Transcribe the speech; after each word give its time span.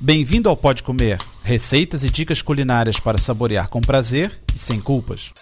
Bem-vindo 0.00 0.48
ao 0.48 0.56
Pode 0.56 0.84
Comer, 0.84 1.18
receitas 1.42 2.04
e 2.04 2.08
dicas 2.08 2.40
culinárias 2.40 3.00
para 3.00 3.18
saborear 3.18 3.68
com 3.68 3.80
prazer 3.80 4.30
e 4.54 4.56
sem 4.56 4.80
culpas. 4.80 5.32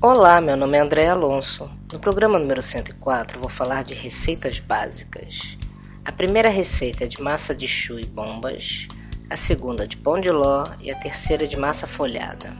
Olá, 0.00 0.40
meu 0.40 0.56
nome 0.56 0.78
é 0.78 0.80
André 0.80 1.08
Alonso. 1.08 1.68
No 1.92 1.98
programa 1.98 2.38
número 2.38 2.62
104 2.62 3.38
vou 3.38 3.50
falar 3.50 3.84
de 3.84 3.92
receitas 3.92 4.58
básicas. 4.58 5.58
A 6.02 6.10
primeira 6.10 6.48
receita 6.48 7.04
é 7.04 7.06
de 7.06 7.20
massa 7.20 7.54
de 7.54 7.68
chu 7.68 8.00
e 8.00 8.06
bombas, 8.06 8.88
a 9.28 9.36
segunda 9.36 9.86
de 9.86 9.98
pão 9.98 10.18
de 10.18 10.30
ló 10.30 10.64
e 10.80 10.90
a 10.90 10.96
terceira 10.96 11.46
de 11.46 11.58
massa 11.58 11.86
folhada. 11.86 12.56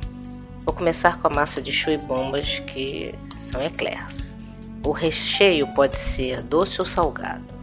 Vou 0.66 0.74
começar 0.74 1.18
com 1.18 1.28
a 1.28 1.30
massa 1.30 1.62
de 1.62 1.72
chu 1.72 1.90
e 1.90 1.96
bombas, 1.96 2.58
que 2.58 3.14
são 3.40 3.62
eclairs. 3.62 4.30
O 4.84 4.92
recheio 4.92 5.66
pode 5.68 5.96
ser 5.96 6.42
doce 6.42 6.82
ou 6.82 6.86
salgado. 6.86 7.61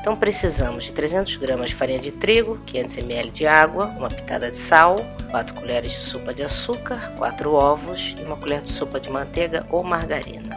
Então 0.00 0.14
precisamos 0.16 0.84
de 0.84 0.92
300 0.92 1.36
gramas 1.36 1.70
de 1.70 1.76
farinha 1.76 1.98
de 1.98 2.12
trigo, 2.12 2.58
500 2.66 2.98
ml 2.98 3.30
de 3.30 3.46
água, 3.46 3.86
uma 3.98 4.08
pitada 4.08 4.50
de 4.50 4.56
sal, 4.56 4.96
4 5.30 5.54
colheres 5.54 5.92
de 5.92 5.98
sopa 5.98 6.32
de 6.32 6.42
açúcar, 6.42 7.12
4 7.18 7.52
ovos 7.52 8.16
e 8.18 8.22
uma 8.22 8.36
colher 8.36 8.62
de 8.62 8.70
sopa 8.70 9.00
de 9.00 9.10
manteiga 9.10 9.66
ou 9.70 9.82
margarina. 9.82 10.56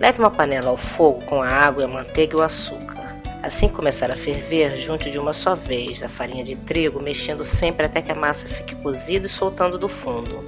Leve 0.00 0.18
uma 0.18 0.30
panela 0.30 0.70
ao 0.70 0.76
fogo 0.76 1.22
com 1.26 1.42
a 1.42 1.48
água, 1.48 1.84
a 1.84 1.88
manteiga 1.88 2.36
e 2.36 2.40
o 2.40 2.42
açúcar. 2.42 3.02
Assim 3.42 3.68
que 3.68 3.74
começar 3.74 4.10
a 4.10 4.16
ferver, 4.16 4.76
junte 4.76 5.10
de 5.10 5.18
uma 5.18 5.32
só 5.32 5.56
vez 5.56 6.02
a 6.02 6.08
farinha 6.08 6.44
de 6.44 6.54
trigo, 6.54 7.02
mexendo 7.02 7.44
sempre 7.44 7.86
até 7.86 8.00
que 8.00 8.12
a 8.12 8.14
massa 8.14 8.48
fique 8.48 8.76
cozida 8.76 9.26
e 9.26 9.28
soltando 9.28 9.76
do 9.76 9.88
fundo. 9.88 10.44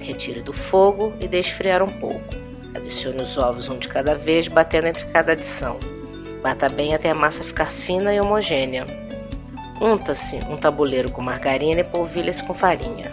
Retire 0.00 0.40
do 0.40 0.52
fogo 0.52 1.12
e 1.20 1.26
deixe 1.26 1.50
esfriar 1.50 1.82
um 1.82 2.00
pouco. 2.00 2.34
Adicione 2.74 3.20
os 3.20 3.36
ovos 3.36 3.68
um 3.68 3.78
de 3.78 3.88
cada 3.88 4.14
vez, 4.14 4.46
batendo 4.46 4.86
entre 4.86 5.04
cada 5.06 5.32
adição. 5.32 5.97
Bata 6.42 6.68
bem 6.68 6.94
até 6.94 7.10
a 7.10 7.14
massa 7.14 7.42
ficar 7.42 7.70
fina 7.72 8.14
e 8.14 8.20
homogênea. 8.20 8.86
Unta-se 9.80 10.36
um 10.48 10.56
tabuleiro 10.56 11.10
com 11.10 11.20
margarina 11.20 11.80
e 11.80 11.84
polvilha-se 11.84 12.42
com 12.44 12.54
farinha. 12.54 13.12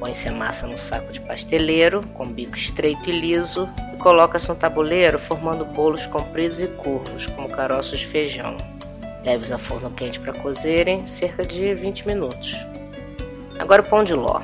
Põe-se 0.00 0.28
a 0.28 0.32
massa 0.32 0.66
no 0.66 0.76
saco 0.76 1.12
de 1.12 1.20
pasteleiro, 1.20 2.06
com 2.14 2.26
bico 2.26 2.56
estreito 2.56 3.08
e 3.08 3.12
liso, 3.12 3.68
e 3.92 3.96
coloca-se 3.96 4.48
no 4.48 4.54
tabuleiro 4.54 5.18
formando 5.18 5.64
bolos 5.64 6.06
compridos 6.06 6.60
e 6.60 6.66
curvos, 6.66 7.26
como 7.28 7.48
caroços 7.48 8.00
de 8.00 8.06
feijão. 8.06 8.56
Leve-os 9.24 9.52
a 9.52 9.58
forno 9.58 9.90
quente 9.90 10.20
para 10.20 10.34
cozerem, 10.34 11.06
cerca 11.06 11.44
de 11.44 11.74
20 11.74 12.06
minutos. 12.06 12.54
Agora 13.58 13.82
o 13.82 13.84
pão 13.84 14.02
de 14.02 14.14
ló. 14.14 14.42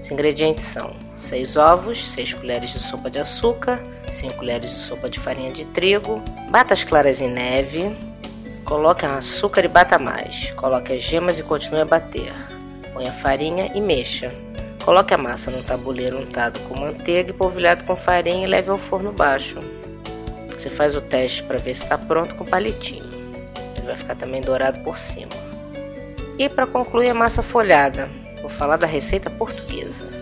Os 0.00 0.10
ingredientes 0.10 0.64
são 0.64 0.94
6 1.22 1.56
ovos, 1.56 2.10
6 2.10 2.34
colheres 2.34 2.70
de 2.70 2.80
sopa 2.80 3.08
de 3.08 3.20
açúcar, 3.20 3.80
5 4.10 4.34
colheres 4.34 4.70
de 4.70 4.76
sopa 4.76 5.08
de 5.08 5.20
farinha 5.20 5.52
de 5.52 5.64
trigo, 5.66 6.20
bata 6.50 6.74
as 6.74 6.82
claras 6.82 7.20
em 7.20 7.30
neve, 7.30 7.96
coloque 8.64 9.06
açúcar 9.06 9.64
e 9.64 9.68
bata 9.68 9.98
mais, 9.98 10.50
coloque 10.52 10.92
as 10.92 11.00
gemas 11.00 11.38
e 11.38 11.42
continue 11.44 11.80
a 11.80 11.84
bater. 11.84 12.32
Põe 12.92 13.06
a 13.06 13.12
farinha 13.12 13.70
e 13.74 13.80
mexa. 13.80 14.32
Coloque 14.84 15.14
a 15.14 15.18
massa 15.18 15.50
num 15.50 15.62
tabuleiro 15.62 16.18
untado 16.18 16.58
com 16.68 16.78
manteiga 16.78 17.30
e 17.30 17.32
polvilhado 17.32 17.84
com 17.84 17.96
farinha 17.96 18.44
e 18.44 18.50
leve 18.50 18.70
ao 18.70 18.76
forno 18.76 19.12
baixo. 19.12 19.60
Você 20.48 20.68
faz 20.68 20.96
o 20.96 21.00
teste 21.00 21.44
para 21.44 21.58
ver 21.58 21.74
se 21.74 21.84
está 21.84 21.96
pronto 21.96 22.34
com 22.34 22.44
palitinho. 22.44 23.08
Ele 23.76 23.86
vai 23.86 23.96
ficar 23.96 24.16
também 24.16 24.40
dourado 24.40 24.80
por 24.80 24.98
cima. 24.98 25.30
E 26.36 26.48
para 26.48 26.66
concluir 26.66 27.10
a 27.10 27.14
massa 27.14 27.42
folhada, 27.42 28.08
vou 28.40 28.50
falar 28.50 28.76
da 28.76 28.86
receita 28.86 29.30
portuguesa. 29.30 30.21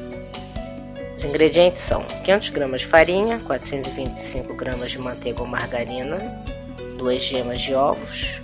Os 1.21 1.27
ingredientes 1.27 1.83
são 1.83 2.03
500 2.25 2.49
gramas 2.49 2.81
de 2.81 2.87
farinha, 2.87 3.39
425 3.41 4.55
gramas 4.55 4.91
de 4.91 4.99
manteiga 4.99 5.43
ou 5.43 5.47
margarina, 5.47 6.19
2 6.97 7.23
gemas 7.23 7.61
de 7.61 7.75
ovos, 7.75 8.41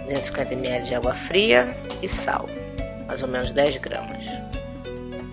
250 0.00 0.54
ml 0.54 0.86
de 0.86 0.94
água 0.96 1.14
fria 1.14 1.76
e 2.02 2.08
sal, 2.08 2.48
mais 3.06 3.22
ou 3.22 3.28
menos 3.28 3.52
10 3.52 3.76
gramas. 3.76 4.24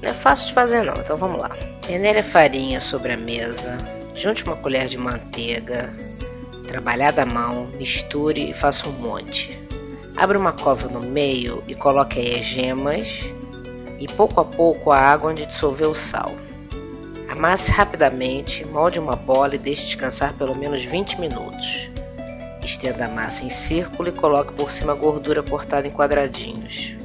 Não 0.03 0.11
é 0.11 0.13
fácil 0.13 0.45
de 0.45 0.53
fazer 0.53 0.83
não, 0.83 0.93
então 0.93 1.17
vamos 1.17 1.41
lá. 1.41 1.49
Peneire 1.87 2.19
a 2.19 2.23
farinha 2.23 2.79
sobre 2.79 3.11
a 3.11 3.17
mesa, 3.17 3.75
junte 4.13 4.43
uma 4.43 4.55
colher 4.55 4.85
de 4.85 4.99
manteiga, 4.99 5.91
trabalhada 6.67 7.23
à 7.23 7.25
mão, 7.25 7.71
misture 7.73 8.51
e 8.51 8.53
faça 8.53 8.87
um 8.87 8.91
monte. 8.91 9.59
Abra 10.15 10.37
uma 10.37 10.53
cova 10.53 10.87
no 10.87 10.99
meio 10.99 11.63
e 11.67 11.73
coloque 11.73 12.19
aí 12.19 12.39
as 12.39 12.45
gemas 12.45 13.23
e 13.99 14.05
pouco 14.09 14.39
a 14.39 14.45
pouco 14.45 14.91
a 14.91 14.99
água 14.99 15.31
onde 15.31 15.47
dissolveu 15.47 15.89
o 15.89 15.95
sal. 15.95 16.31
Amasse 17.33 17.71
rapidamente, 17.71 18.63
molde 18.63 18.99
uma 18.99 19.15
bola 19.15 19.55
e 19.55 19.57
deixe 19.57 19.87
descansar 19.87 20.35
pelo 20.35 20.53
menos 20.53 20.85
20 20.85 21.19
minutos. 21.19 21.89
Estenda 22.63 23.05
a 23.05 23.09
massa 23.09 23.43
em 23.43 23.49
círculo 23.49 24.09
e 24.09 24.11
coloque 24.11 24.53
por 24.53 24.69
cima 24.69 24.93
a 24.93 24.95
gordura 24.95 25.41
cortada 25.41 25.87
em 25.87 25.91
quadradinhos. 25.91 26.95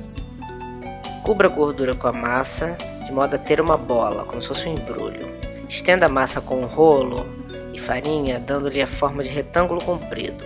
Cubra 1.25 1.49
a 1.49 1.51
gordura 1.51 1.95
com 1.95 2.09
a 2.09 2.13
massa, 2.13 2.77
de 3.07 3.11
modo 3.11 3.37
a 3.37 3.39
ter 3.39 3.59
uma 3.59 3.79
bola, 3.79 4.27
como 4.27 4.43
se 4.43 4.49
fosse 4.49 4.69
um 4.69 4.75
embrulho. 4.75 5.27
Estenda 5.67 6.05
a 6.05 6.11
massa 6.11 6.43
com 6.43 6.61
um 6.61 6.67
rolo 6.67 7.27
e 7.73 7.79
farinha, 7.79 8.39
dando-lhe 8.39 8.83
a 8.83 8.87
forma 8.87 9.23
de 9.23 9.31
retângulo 9.31 9.83
comprido. 9.83 10.45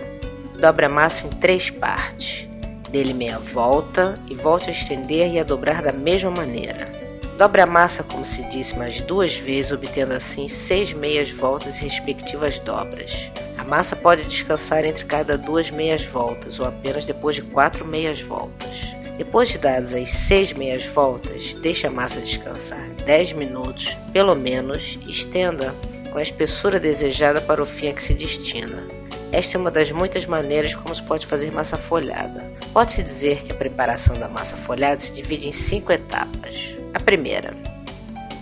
Dobre 0.61 0.85
a 0.85 0.89
massa 0.89 1.27
em 1.27 1.29
três 1.29 1.69
partes. 1.69 2.47
Dê-lhe 2.89 3.13
meia 3.13 3.37
volta 3.37 4.13
e 4.29 4.33
volte 4.33 4.69
a 4.69 4.71
estender 4.71 5.33
e 5.33 5.39
a 5.39 5.43
dobrar 5.43 5.81
da 5.81 5.91
mesma 5.91 6.31
maneira. 6.31 7.02
Dobre 7.37 7.61
a 7.61 7.65
massa, 7.65 8.03
como 8.03 8.23
se 8.23 8.43
disse, 8.43 8.77
mais 8.77 9.01
duas 9.01 9.35
vezes, 9.35 9.71
obtendo 9.71 10.13
assim 10.13 10.47
seis 10.47 10.93
meias 10.93 11.31
voltas 11.31 11.79
e 11.79 11.83
respectivas 11.83 12.59
dobras. 12.59 13.31
A 13.57 13.63
massa 13.63 13.95
pode 13.95 14.23
descansar 14.23 14.85
entre 14.85 15.05
cada 15.05 15.37
duas 15.37 15.71
meias 15.71 16.05
voltas 16.05 16.59
ou 16.59 16.65
apenas 16.67 17.05
depois 17.05 17.35
de 17.35 17.41
quatro 17.41 17.85
meias 17.85 18.21
voltas. 18.21 18.93
Depois 19.17 19.49
de 19.49 19.57
dadas 19.57 19.93
as 19.93 20.09
seis 20.09 20.53
meias 20.53 20.85
voltas, 20.85 21.53
deixe 21.61 21.87
a 21.87 21.89
massa 21.89 22.19
descansar 22.19 22.89
10 23.05 23.33
minutos, 23.33 23.95
pelo 24.11 24.35
menos, 24.35 24.99
e 25.05 25.11
estenda 25.11 25.73
com 26.11 26.17
a 26.17 26.21
espessura 26.21 26.79
desejada 26.79 27.41
para 27.41 27.61
o 27.61 27.65
fim 27.65 27.89
a 27.89 27.93
que 27.93 28.03
se 28.03 28.13
destina. 28.13 28.87
Esta 29.31 29.57
é 29.57 29.59
uma 29.59 29.71
das 29.71 29.91
muitas 29.91 30.27
maneiras 30.27 30.75
como 30.75 30.93
se 30.93 31.01
pode 31.01 31.25
fazer 31.25 31.51
massa 31.51 31.77
folhada. 31.77 32.51
Pode-se 32.71 33.01
dizer 33.01 33.41
que 33.43 33.51
a 33.51 33.55
preparação 33.55 34.17
da 34.19 34.27
massa 34.27 34.55
folhada 34.55 34.99
se 34.99 35.13
divide 35.13 35.47
em 35.47 35.51
cinco 35.51 35.91
etapas. 35.91 36.82
A 36.93 36.99
primeira 36.99 37.55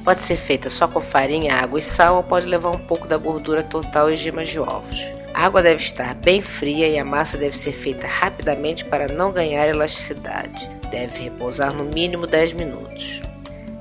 pode 0.03 0.21
ser 0.21 0.35
feita 0.35 0.69
só 0.69 0.87
com 0.87 0.99
farinha, 0.99 1.55
água 1.55 1.79
e 1.79 1.81
sal 1.81 2.17
ou 2.17 2.23
pode 2.23 2.45
levar 2.45 2.71
um 2.71 2.79
pouco 2.79 3.07
da 3.07 3.15
gordura 3.17 3.63
total 3.63 4.11
e 4.11 4.15
gemas 4.15 4.49
de 4.49 4.59
ovos. 4.59 5.07
A 5.33 5.45
água 5.45 5.61
deve 5.61 5.81
estar 5.81 6.13
bem 6.15 6.41
fria 6.41 6.87
e 6.87 6.99
a 6.99 7.05
massa 7.05 7.37
deve 7.37 7.57
ser 7.57 7.71
feita 7.71 8.05
rapidamente 8.05 8.83
para 8.83 9.07
não 9.07 9.31
ganhar 9.31 9.69
elasticidade. 9.69 10.69
Deve 10.89 11.23
repousar 11.23 11.73
no 11.73 11.85
mínimo 11.85 12.27
10 12.27 12.53
minutos. 12.53 13.21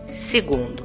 Segundo, 0.05 0.85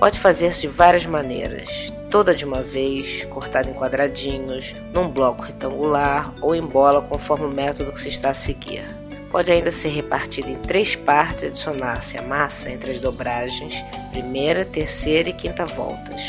pode 0.00 0.18
fazer-se 0.18 0.62
de 0.62 0.68
várias 0.68 1.06
maneiras, 1.06 1.92
toda 2.10 2.34
de 2.34 2.44
uma 2.44 2.60
vez, 2.60 3.24
cortada 3.26 3.70
em 3.70 3.74
quadradinhos, 3.74 4.74
num 4.92 5.08
bloco 5.08 5.42
retangular 5.42 6.34
ou 6.40 6.56
em 6.56 6.66
bola 6.66 7.00
conforme 7.02 7.46
o 7.46 7.50
método 7.50 7.92
que 7.92 8.00
se 8.00 8.08
está 8.08 8.30
a 8.30 8.34
seguir. 8.34 9.01
Pode 9.32 9.50
ainda 9.50 9.70
ser 9.70 9.88
repartida 9.88 10.50
em 10.50 10.58
três 10.58 10.94
partes 10.94 11.42
e 11.42 11.46
adicionar-se 11.46 12.18
a 12.18 12.22
massa 12.22 12.70
entre 12.70 12.90
as 12.90 13.00
dobragens, 13.00 13.74
primeira, 14.10 14.62
terceira 14.62 15.30
e 15.30 15.32
quinta 15.32 15.64
voltas. 15.64 16.22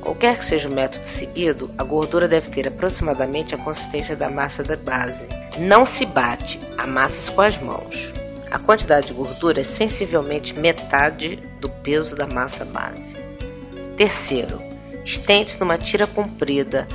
Qualquer 0.00 0.38
que 0.38 0.44
seja 0.44 0.68
o 0.68 0.72
método 0.72 1.06
seguido, 1.06 1.70
a 1.76 1.84
gordura 1.84 2.26
deve 2.26 2.48
ter 2.48 2.68
aproximadamente 2.68 3.54
a 3.54 3.58
consistência 3.58 4.16
da 4.16 4.30
massa 4.30 4.62
da 4.62 4.76
base. 4.76 5.26
Não 5.58 5.84
se 5.84 6.06
bate, 6.06 6.58
amassa-se 6.78 7.30
com 7.32 7.42
as 7.42 7.58
mãos. 7.58 8.12
A 8.50 8.58
quantidade 8.58 9.08
de 9.08 9.12
gordura 9.12 9.60
é 9.60 9.64
sensivelmente 9.64 10.58
metade 10.58 11.40
do 11.60 11.68
peso 11.68 12.16
da 12.16 12.26
massa 12.26 12.64
base. 12.64 13.16
Terceiro, 13.96 14.58
estende-se 15.04 15.60
numa 15.60 15.76
tira 15.76 16.06
comprida 16.06 16.88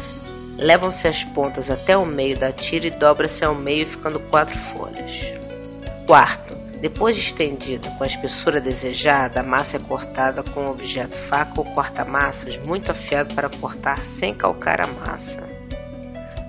Levam-se 0.58 1.08
as 1.08 1.24
pontas 1.24 1.70
até 1.70 1.98
o 1.98 2.06
meio 2.06 2.38
da 2.38 2.52
tira 2.52 2.88
e 2.88 2.92
dobra-se 2.92 3.44
ao 3.44 3.56
meio, 3.56 3.88
ficando 3.88 4.20
quatro 4.20 4.58
folhas. 4.58 5.34
Quarto, 6.06 6.56
depois 6.82 7.16
de 7.16 7.22
estendida 7.22 7.90
com 7.92 8.04
a 8.04 8.08
espessura 8.08 8.60
desejada, 8.60 9.40
a 9.40 9.44
massa 9.44 9.78
é 9.78 9.80
cortada 9.80 10.42
com 10.42 10.62
um 10.62 10.72
objeto 10.72 11.16
faca 11.16 11.54
ou 11.58 11.66
corta-massas 11.66 12.58
muito 12.58 12.92
afiado 12.92 13.36
para 13.36 13.50
cortar 13.50 14.04
sem 14.04 14.34
calcar 14.34 14.82
a 14.82 14.88
massa. 14.88 15.44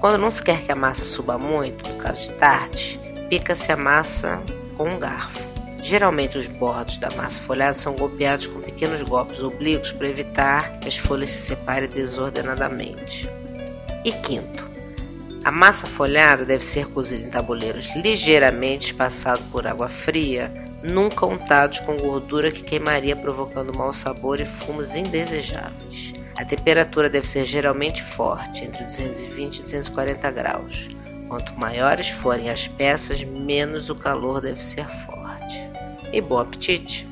Quando 0.00 0.18
não 0.18 0.30
se 0.30 0.42
quer 0.42 0.62
que 0.62 0.72
a 0.72 0.74
massa 0.74 1.04
suba 1.04 1.38
muito, 1.38 1.88
no 1.88 1.96
caso 1.96 2.28
de 2.28 2.32
tarte, 2.34 2.98
pica-se 3.28 3.70
a 3.70 3.76
massa 3.76 4.42
com 4.76 4.88
um 4.88 4.98
garfo. 4.98 5.38
Geralmente 5.82 6.38
os 6.38 6.46
bordos 6.46 6.96
da 6.98 7.10
massa 7.10 7.40
folhada 7.42 7.74
são 7.74 7.94
golpeados 7.94 8.46
com 8.46 8.60
pequenos 8.60 9.02
golpes 9.02 9.40
oblíquos 9.40 9.92
para 9.92 10.08
evitar 10.08 10.78
que 10.80 10.88
as 10.88 10.96
folhas 10.96 11.30
se 11.30 11.40
separem 11.40 11.88
desordenadamente. 11.88 13.28
E 14.04 14.10
quinto, 14.10 14.68
a 15.44 15.50
massa 15.50 15.86
folhada 15.86 16.44
deve 16.44 16.64
ser 16.64 16.86
cozida 16.86 17.26
em 17.26 17.30
tabuleiros 17.30 17.88
ligeiramente 17.94 18.92
espaçados 18.92 19.44
por 19.46 19.66
água 19.66 19.88
fria, 19.88 20.52
nunca 20.82 21.26
untados 21.26 21.80
com 21.80 21.96
gordura 21.96 22.50
que 22.50 22.62
queimaria 22.62 23.14
provocando 23.14 23.76
mau 23.76 23.92
sabor 23.92 24.40
e 24.40 24.46
fumos 24.46 24.94
indesejáveis. 24.96 26.12
A 26.36 26.44
temperatura 26.44 27.10
deve 27.10 27.28
ser 27.28 27.44
geralmente 27.44 28.02
forte, 28.02 28.64
entre 28.64 28.84
220 28.84 29.58
e 29.58 29.62
240 29.62 30.30
graus. 30.30 30.88
Quanto 31.28 31.58
maiores 31.58 32.08
forem 32.08 32.50
as 32.50 32.66
peças, 32.66 33.22
menos 33.22 33.88
o 33.88 33.94
calor 33.94 34.40
deve 34.40 34.62
ser 34.62 34.88
forte. 34.88 35.58
E 36.12 36.20
bom 36.20 36.38
apetite! 36.38 37.11